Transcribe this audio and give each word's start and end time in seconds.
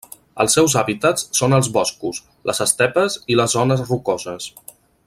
Els 0.43 0.53
seus 0.57 0.75
hàbitats 0.79 1.27
són 1.41 1.57
els 1.57 1.69
boscos, 1.75 2.23
les 2.51 2.63
estepes 2.67 3.21
i 3.35 3.39
les 3.43 3.57
zones 3.59 3.89
rocoses. 3.93 4.53